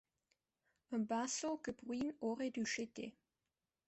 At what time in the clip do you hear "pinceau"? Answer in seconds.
1.05-1.57